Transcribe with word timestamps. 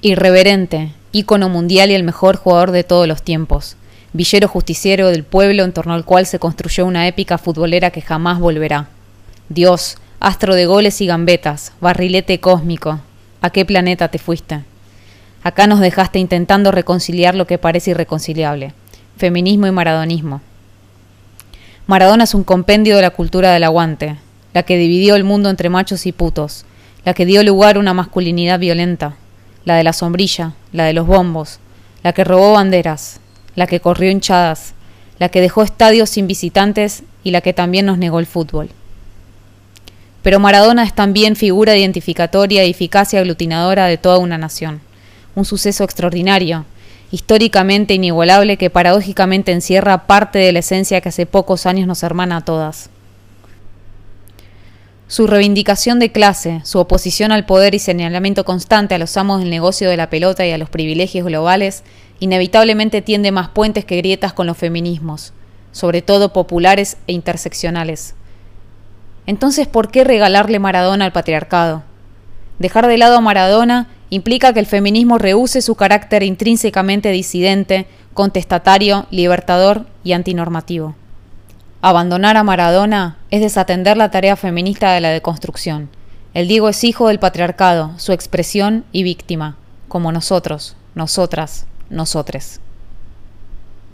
Irreverente, 0.00 0.92
ícono 1.10 1.48
mundial 1.48 1.90
y 1.90 1.94
el 1.94 2.04
mejor 2.04 2.36
jugador 2.36 2.70
de 2.70 2.84
todos 2.84 3.08
los 3.08 3.20
tiempos. 3.20 3.74
Villero 4.12 4.46
justiciero 4.46 5.08
del 5.08 5.24
pueblo 5.24 5.64
en 5.64 5.72
torno 5.72 5.92
al 5.92 6.04
cual 6.04 6.24
se 6.24 6.38
construyó 6.38 6.86
una 6.86 7.08
épica 7.08 7.36
futbolera 7.36 7.90
que 7.90 8.00
jamás 8.00 8.38
volverá. 8.38 8.86
Dios, 9.48 9.96
astro 10.20 10.54
de 10.54 10.66
goles 10.66 11.00
y 11.00 11.06
gambetas, 11.06 11.72
barrilete 11.80 12.38
cósmico, 12.38 13.00
¿a 13.40 13.50
qué 13.50 13.64
planeta 13.64 14.06
te 14.06 14.20
fuiste? 14.20 14.60
Acá 15.42 15.66
nos 15.66 15.80
dejaste 15.80 16.20
intentando 16.20 16.70
reconciliar 16.70 17.34
lo 17.34 17.48
que 17.48 17.58
parece 17.58 17.90
irreconciliable, 17.90 18.74
feminismo 19.16 19.66
y 19.66 19.72
maradonismo. 19.72 20.42
Maradona 21.88 22.22
es 22.22 22.34
un 22.34 22.44
compendio 22.44 22.94
de 22.94 23.02
la 23.02 23.10
cultura 23.10 23.52
del 23.52 23.64
aguante, 23.64 24.14
la 24.54 24.62
que 24.62 24.78
dividió 24.78 25.16
el 25.16 25.24
mundo 25.24 25.50
entre 25.50 25.70
machos 25.70 26.06
y 26.06 26.12
putos, 26.12 26.66
la 27.04 27.14
que 27.14 27.26
dio 27.26 27.42
lugar 27.42 27.76
a 27.76 27.80
una 27.80 27.94
masculinidad 27.94 28.60
violenta, 28.60 29.16
la 29.68 29.76
de 29.76 29.84
la 29.84 29.92
sombrilla, 29.92 30.54
la 30.72 30.84
de 30.86 30.94
los 30.94 31.06
bombos, 31.06 31.60
la 32.02 32.14
que 32.14 32.24
robó 32.24 32.54
banderas, 32.54 33.20
la 33.54 33.66
que 33.66 33.80
corrió 33.80 34.10
hinchadas, 34.10 34.72
la 35.18 35.28
que 35.28 35.42
dejó 35.42 35.62
estadios 35.62 36.08
sin 36.08 36.26
visitantes 36.26 37.02
y 37.22 37.32
la 37.32 37.42
que 37.42 37.52
también 37.52 37.84
nos 37.84 37.98
negó 37.98 38.18
el 38.18 38.24
fútbol. 38.26 38.70
Pero 40.22 40.40
Maradona 40.40 40.84
es 40.84 40.94
también 40.94 41.36
figura 41.36 41.76
identificatoria 41.76 42.64
y 42.64 42.74
aglutinadora 43.18 43.86
de 43.86 43.98
toda 43.98 44.16
una 44.16 44.38
nación, 44.38 44.80
un 45.34 45.44
suceso 45.44 45.84
extraordinario, 45.84 46.64
históricamente 47.10 47.92
inigualable 47.92 48.56
que 48.56 48.70
paradójicamente 48.70 49.52
encierra 49.52 50.06
parte 50.06 50.38
de 50.38 50.52
la 50.52 50.60
esencia 50.60 51.02
que 51.02 51.10
hace 51.10 51.26
pocos 51.26 51.66
años 51.66 51.86
nos 51.86 52.02
hermana 52.02 52.38
a 52.38 52.40
todas. 52.40 52.88
Su 55.08 55.26
reivindicación 55.26 55.98
de 55.98 56.12
clase, 56.12 56.60
su 56.64 56.78
oposición 56.78 57.32
al 57.32 57.46
poder 57.46 57.74
y 57.74 57.78
señalamiento 57.78 58.44
constante 58.44 58.94
a 58.94 58.98
los 58.98 59.16
amos 59.16 59.40
del 59.40 59.48
negocio 59.48 59.88
de 59.88 59.96
la 59.96 60.10
pelota 60.10 60.46
y 60.46 60.52
a 60.52 60.58
los 60.58 60.68
privilegios 60.68 61.26
globales, 61.26 61.82
inevitablemente 62.20 63.00
tiende 63.00 63.32
más 63.32 63.48
puentes 63.48 63.86
que 63.86 63.96
grietas 63.96 64.34
con 64.34 64.46
los 64.46 64.58
feminismos, 64.58 65.32
sobre 65.72 66.02
todo 66.02 66.34
populares 66.34 66.98
e 67.06 67.14
interseccionales. 67.14 68.16
Entonces, 69.24 69.66
¿por 69.66 69.90
qué 69.90 70.04
regalarle 70.04 70.58
Maradona 70.58 71.06
al 71.06 71.12
patriarcado? 71.12 71.84
Dejar 72.58 72.86
de 72.86 72.98
lado 72.98 73.16
a 73.16 73.22
Maradona 73.22 73.88
implica 74.10 74.52
que 74.52 74.60
el 74.60 74.66
feminismo 74.66 75.16
rehúse 75.16 75.62
su 75.62 75.74
carácter 75.74 76.22
intrínsecamente 76.22 77.10
disidente, 77.12 77.86
contestatario, 78.12 79.06
libertador 79.10 79.86
y 80.04 80.12
antinormativo. 80.12 80.96
Abandonar 81.80 82.36
a 82.36 82.42
Maradona 82.42 83.18
es 83.30 83.40
desatender 83.40 83.96
la 83.96 84.10
tarea 84.10 84.34
feminista 84.34 84.92
de 84.92 85.00
la 85.00 85.10
deconstrucción. 85.10 85.88
El 86.34 86.48
Diego 86.48 86.68
es 86.68 86.82
hijo 86.82 87.06
del 87.06 87.20
patriarcado, 87.20 87.92
su 87.98 88.10
expresión 88.10 88.84
y 88.90 89.04
víctima, 89.04 89.56
como 89.86 90.10
nosotros, 90.10 90.74
nosotras, 90.96 91.66
nosotres. 91.88 92.60